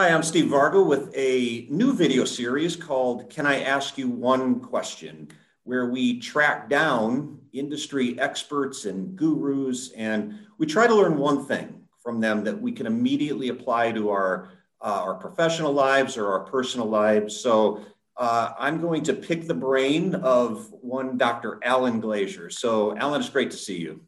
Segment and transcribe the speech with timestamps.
[0.00, 4.58] Hi, I'm Steve Vargo with a new video series called Can I Ask You One
[4.58, 5.28] Question?
[5.64, 11.82] where we track down industry experts and gurus and we try to learn one thing
[12.02, 14.48] from them that we can immediately apply to our,
[14.80, 17.38] uh, our professional lives or our personal lives.
[17.38, 17.84] So
[18.16, 21.58] uh, I'm going to pick the brain of one Dr.
[21.62, 22.48] Alan Glazier.
[22.48, 24.00] So, Alan, it's great to see you.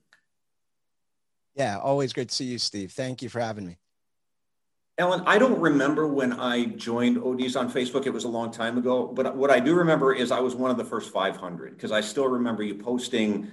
[1.54, 2.92] Yeah, always great to see you, Steve.
[2.92, 3.76] Thank you for having me.
[4.98, 8.06] Alan, I don't remember when I joined ODs on Facebook.
[8.06, 9.06] It was a long time ago.
[9.06, 12.02] But what I do remember is I was one of the first 500 because I
[12.02, 13.50] still remember you posting,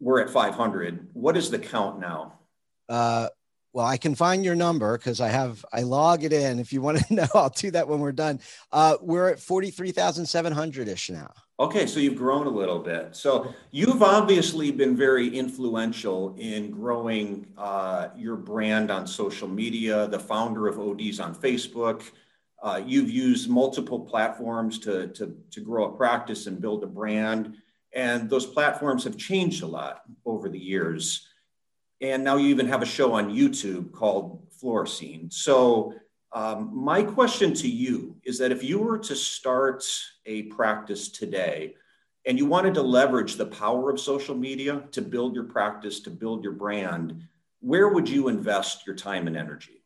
[0.00, 1.08] we're at 500.
[1.14, 2.40] What is the count now?
[2.88, 3.28] Uh,
[3.72, 6.58] well, I can find your number because I have, I log it in.
[6.58, 8.40] If you want to know, I'll do that when we're done.
[8.70, 11.32] Uh, we're at 43,700 ish now.
[11.62, 13.14] Okay, so you've grown a little bit.
[13.14, 20.18] So you've obviously been very influential in growing uh, your brand on social media, the
[20.18, 22.02] founder of ODs on Facebook.
[22.60, 27.54] Uh, you've used multiple platforms to, to, to grow a practice and build a brand.
[27.92, 31.28] And those platforms have changed a lot over the years.
[32.00, 35.32] And now you even have a show on YouTube called FluorScene.
[35.32, 35.94] So
[36.34, 39.84] um, my question to you is that if you were to start
[40.24, 41.74] a practice today
[42.24, 46.10] and you wanted to leverage the power of social media to build your practice, to
[46.10, 47.22] build your brand,
[47.60, 49.82] where would you invest your time and energy?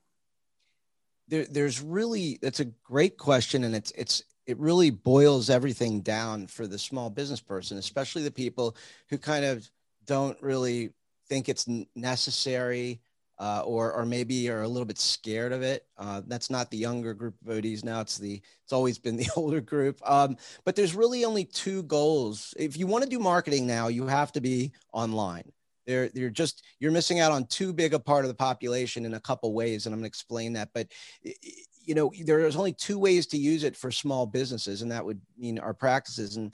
[1.29, 6.47] There, there's really that's a great question, and it's it's it really boils everything down
[6.47, 8.77] for the small business person, especially the people
[9.11, 9.69] who kind of
[10.05, 10.91] don't really
[11.29, 11.67] think it's
[11.97, 13.01] necessary
[13.39, 15.87] uh, or or maybe are a little bit scared of it.
[15.99, 18.01] Uh, that's not the younger group of ODs now.
[18.01, 20.01] It's the it's always been the older group.
[20.09, 22.55] Um, but there's really only two goals.
[22.59, 25.53] If you want to do marketing now, you have to be online.
[25.87, 29.15] They're, they're just you're missing out on too big a part of the population in
[29.15, 30.71] a couple ways, and I'm going to explain that.
[30.75, 30.89] But
[31.23, 35.21] you know, there's only two ways to use it for small businesses, and that would
[35.39, 36.37] mean our practices.
[36.37, 36.53] And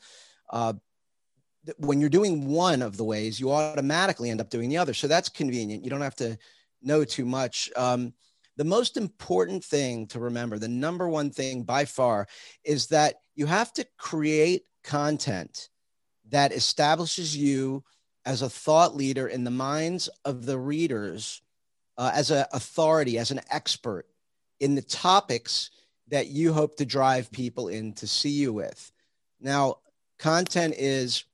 [0.50, 0.74] uh,
[1.78, 4.92] when you're doing one of the ways, you automatically end up doing the other.
[4.92, 5.84] So that's convenient.
[5.84, 6.36] You don't have to
[6.84, 7.70] know too much.
[7.76, 8.12] Um,
[8.56, 12.26] the most important thing to remember, the number one thing by far,
[12.64, 15.68] is that you have to create content
[16.28, 17.82] that establishes you
[18.24, 21.42] as a thought leader in the minds of the readers,
[21.98, 24.06] uh, as an authority, as an expert
[24.60, 25.70] in the topics
[26.08, 28.92] that you hope to drive people in to see you with.
[29.40, 29.78] Now,
[30.18, 31.24] content is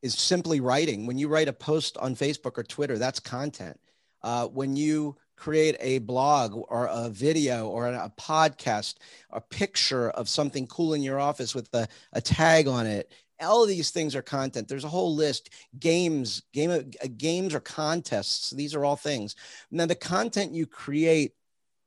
[0.00, 1.06] is simply writing.
[1.06, 3.78] When you write a post on Facebook or Twitter, that's content
[4.22, 8.94] uh, when you create a blog or a video or a podcast,
[9.30, 13.10] a picture of something cool in your office with a, a tag on it.
[13.40, 14.68] All of these things are content.
[14.68, 15.50] There's a whole list.
[15.80, 18.50] Games, game, uh, games or contests.
[18.50, 19.34] These are all things.
[19.72, 21.32] Now, the content you create,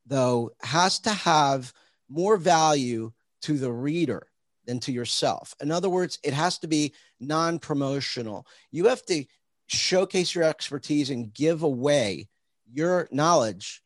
[0.06, 1.72] though, has to have
[2.09, 3.13] more value
[3.44, 4.28] to the reader
[4.66, 5.56] than to yourself.
[5.62, 8.45] In other words, it has to be non promotional.
[8.72, 9.24] You have to
[9.67, 12.27] showcase your expertise and give away
[12.71, 13.81] your knowledge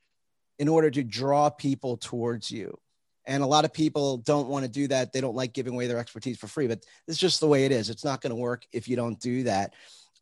[0.58, 2.78] in order to draw people towards you.
[3.26, 5.14] And a lot of people don't want to do that.
[5.14, 7.72] They don't like giving away their expertise for free, but it's just the way it
[7.72, 7.90] is.
[7.90, 9.74] It's not going to work if you don't do that.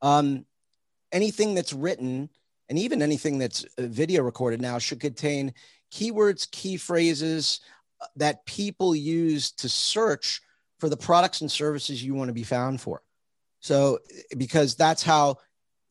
[0.02, 0.46] Um,
[1.12, 2.30] anything that's written
[2.70, 5.54] and even anything that's uh, video recorded now should contain
[5.92, 7.62] keywords, key phrases
[8.02, 10.42] uh, that people use to search
[10.80, 13.02] for the products and services you want to be found for.
[13.60, 14.00] So,
[14.38, 15.38] because that's how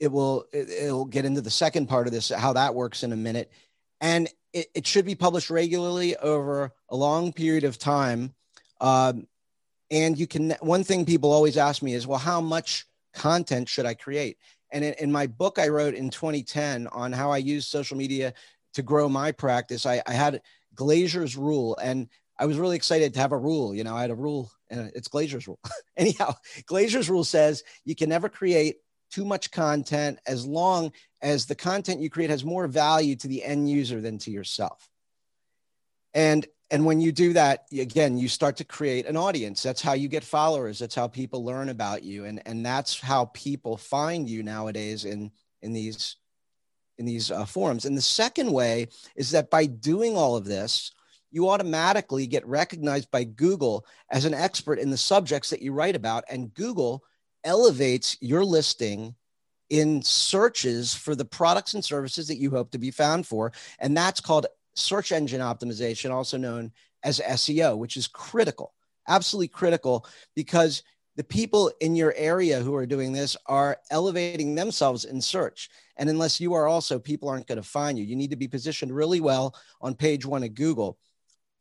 [0.00, 3.12] it will it, will get into the second part of this how that works in
[3.12, 3.50] a minute.
[4.00, 8.34] And it, it should be published regularly over a long period of time.
[8.80, 9.26] Um,
[9.90, 13.86] and you can one thing people always ask me is well how much content should
[13.86, 14.36] i create?
[14.70, 18.34] And in, in my book i wrote in 2010 on how i use social media
[18.74, 20.42] to grow my practice i, I had
[20.74, 22.08] glazier's rule and
[22.38, 24.90] i was really excited to have a rule you know i had a rule and
[24.94, 25.60] it's glazier's rule.
[25.96, 26.34] Anyhow
[26.68, 28.76] glazier's rule says you can never create
[29.16, 33.42] too much content as long as the content you create has more value to the
[33.42, 34.90] end user than to yourself.
[36.12, 39.62] And and when you do that again you start to create an audience.
[39.62, 40.78] That's how you get followers.
[40.78, 42.26] That's how people learn about you.
[42.26, 45.30] And and that's how people find you nowadays in
[45.62, 46.16] in these
[46.98, 47.86] in these uh, forums.
[47.86, 50.92] And the second way is that by doing all of this
[51.30, 55.96] you automatically get recognized by google as an expert in the subjects that you write
[55.96, 56.24] about.
[56.28, 57.02] And google
[57.46, 59.14] elevates your listing
[59.70, 63.52] in searches for the products and services that you hope to be found for.
[63.78, 66.72] And that's called search engine optimization, also known
[67.02, 68.74] as SEO, which is critical,
[69.08, 70.82] absolutely critical, because
[71.16, 75.70] the people in your area who are doing this are elevating themselves in search.
[75.96, 78.04] And unless you are also, people aren't going to find you.
[78.04, 80.98] You need to be positioned really well on page one of Google.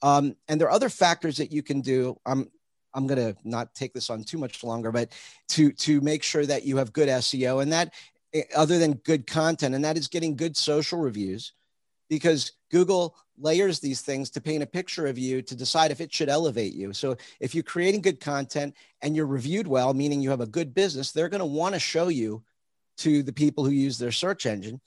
[0.01, 2.19] Um, and there are other factors that you can do.
[2.25, 2.51] I'm
[2.95, 5.11] I'm going to not take this on too much longer, but
[5.49, 7.93] to to make sure that you have good SEO and that
[8.33, 11.53] eh, other than good content, and that is getting good social reviews,
[12.09, 16.13] because Google layers these things to paint a picture of you to decide if it
[16.13, 16.93] should elevate you.
[16.93, 20.73] So if you're creating good content and you're reviewed well, meaning you have a good
[20.73, 22.43] business, they're going to want to show you
[22.97, 24.79] to the people who use their search engine.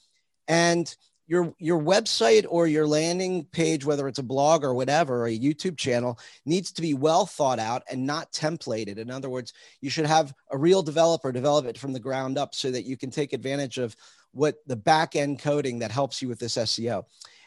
[0.46, 0.94] And
[1.28, 5.38] your your website or your landing page whether it's a blog or whatever or a
[5.38, 8.98] youtube channel needs to be well thought out and not templated.
[8.98, 12.54] In other words you should have a real developer develop it from the ground up
[12.54, 13.94] so that you can take advantage of
[14.32, 17.04] what the back end coding that helps you with this seo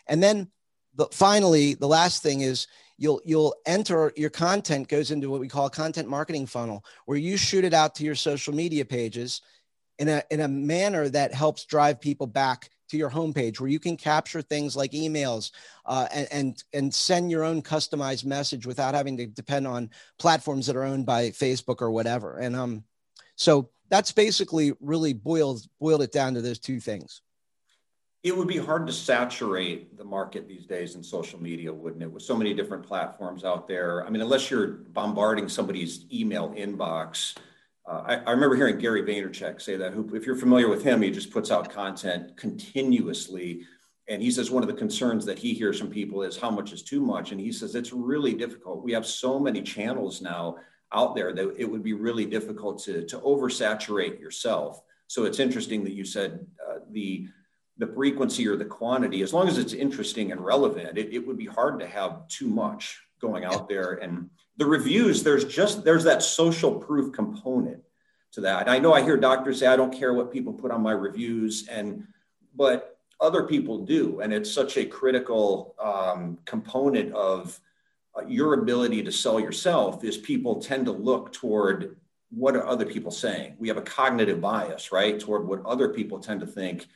[0.07, 0.49] and then
[0.95, 2.67] the, finally the last thing is
[2.97, 7.17] you'll you'll enter your content goes into what we call a content marketing funnel where
[7.17, 9.41] you shoot it out to your social media pages
[10.01, 13.79] in a in a manner that helps drive people back to your homepage where you
[13.79, 15.51] can capture things like emails
[15.85, 19.89] uh, and, and, and send your own customized message without having to depend on
[20.19, 22.39] platforms that are owned by Facebook or whatever.
[22.39, 22.83] And um,
[23.37, 27.21] so that's basically really boiled boiled it down to those two things.
[28.23, 32.11] It would be hard to saturate the market these days in social media, wouldn't it?
[32.11, 34.05] With so many different platforms out there.
[34.05, 37.35] I mean, unless you're bombarding somebody's email inbox,
[37.91, 39.91] uh, I, I, remember hearing Gary Vaynerchuk say that.
[39.91, 43.65] Who, if you're familiar with him, he just puts out content continuously.
[44.07, 46.71] And he says one of the concerns that he hears from people is how much
[46.71, 47.31] is too much.
[47.31, 48.83] And he says it's really difficult.
[48.83, 50.55] We have so many channels now
[50.93, 54.81] out there that it would be really difficult to, to oversaturate yourself.
[55.07, 57.27] So it's interesting that you said uh, the
[57.77, 61.37] the frequency or the quantity, as long as it's interesting and relevant, it, it would
[61.37, 63.93] be hard to have too much going out there.
[63.93, 67.81] And the reviews, there's just there's that social proof component
[68.33, 68.69] to that.
[68.69, 71.67] I know I hear doctors say, I don't care what people put on my reviews,
[71.67, 72.05] and
[72.55, 77.59] but other people do, and it's such a critical um, component of
[78.17, 80.03] uh, your ability to sell yourself.
[80.03, 81.97] Is people tend to look toward
[82.29, 83.55] what are other people saying?
[83.59, 86.87] We have a cognitive bias, right, toward what other people tend to think.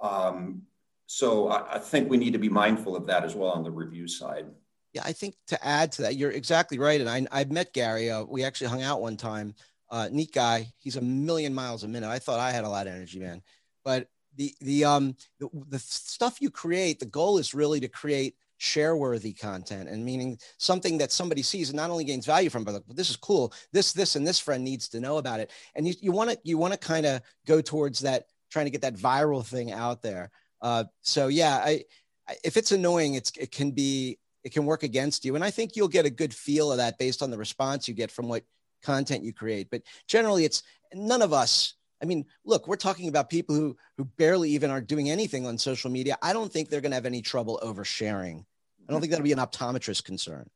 [0.00, 0.62] Um,
[1.06, 3.70] so I, I think we need to be mindful of that as well on the
[3.70, 4.46] review side.
[4.92, 7.00] Yeah, I think to add to that, you're exactly right.
[7.00, 8.10] And I, I've met Gary.
[8.10, 9.54] Uh, we actually hung out one time.
[9.90, 10.72] Uh, neat guy.
[10.78, 12.08] He's a million miles a minute.
[12.08, 13.42] I thought I had a lot of energy, man.
[13.84, 18.34] But the the um the, the stuff you create, the goal is really to create
[18.58, 22.64] share worthy content and meaning something that somebody sees and not only gains value from
[22.64, 25.52] but like, this is cool this this and this friend needs to know about it
[25.76, 28.80] and you want to you want to kind of go towards that trying to get
[28.82, 30.28] that viral thing out there
[30.60, 31.84] uh, so yeah I,
[32.28, 34.18] I if it's annoying it's it can be
[34.48, 35.34] it can work against you.
[35.34, 37.92] And I think you'll get a good feel of that based on the response you
[37.92, 38.44] get from what
[38.82, 39.68] content you create.
[39.70, 40.62] But generally, it's
[40.94, 41.74] none of us.
[42.02, 45.58] I mean, look, we're talking about people who who barely even are doing anything on
[45.58, 46.16] social media.
[46.22, 48.46] I don't think they're going to have any trouble oversharing.
[48.88, 50.48] I don't think that'll be an optometrist concern.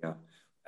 [0.00, 0.12] Yeah.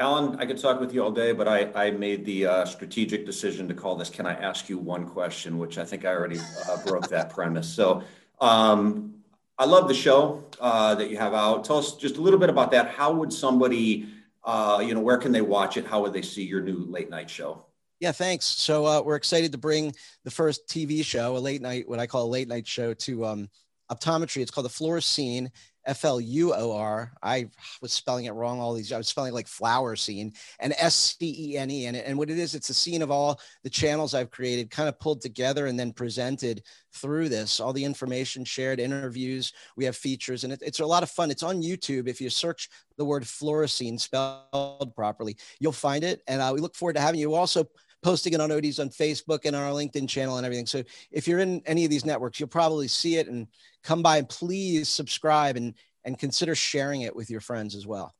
[0.00, 3.24] Alan, I could talk with you all day, but I, I made the uh, strategic
[3.26, 6.40] decision to call this Can I Ask You One Question, which I think I already
[6.68, 7.68] uh, broke that premise.
[7.68, 8.02] So
[8.40, 9.15] um,
[9.58, 11.64] I love the show uh, that you have out.
[11.64, 12.90] Tell us just a little bit about that.
[12.90, 14.06] How would somebody,
[14.44, 15.86] uh, you know, where can they watch it?
[15.86, 17.64] How would they see your new late night show?
[17.98, 18.44] Yeah, thanks.
[18.44, 19.94] So uh, we're excited to bring
[20.24, 23.24] the first TV show, a late night, what I call a late night show, to
[23.24, 23.48] um,
[23.90, 24.42] optometry.
[24.42, 25.50] It's called the FluorScene,
[25.86, 27.12] F L U O R.
[27.22, 27.48] I
[27.80, 28.92] was spelling it wrong all these.
[28.92, 31.86] I was spelling like flower scene and S C E N E.
[31.86, 34.98] And, what it is, it's a scene of all the channels I've created, kind of
[34.98, 36.62] pulled together and then presented
[36.92, 37.60] through this.
[37.60, 39.52] All the information shared, interviews.
[39.76, 41.30] We have features, and it, it's a lot of fun.
[41.30, 42.08] It's on YouTube.
[42.08, 46.22] If you search the word FluorScene spelled properly, you'll find it.
[46.26, 47.34] And uh, we look forward to having you.
[47.34, 47.68] Also
[48.06, 50.64] posting it on ODs on Facebook and on our LinkedIn channel and everything.
[50.64, 53.48] So if you're in any of these networks, you'll probably see it and
[53.82, 58.14] come by and please subscribe and and consider sharing it with your friends as well.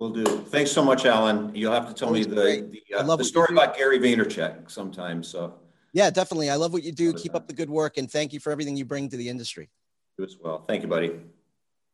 [0.00, 0.24] Will do.
[0.24, 1.54] Thanks so much, Alan.
[1.54, 5.22] You'll have to tell me the the, uh, the story about Gary Vaynerchuk sometime.
[5.22, 5.54] So
[5.92, 6.50] yeah, definitely.
[6.50, 7.12] I love what you do.
[7.12, 9.70] Keep up the good work, and thank you for everything you bring to the industry.
[10.18, 10.64] You as well.
[10.66, 11.12] Thank you, buddy.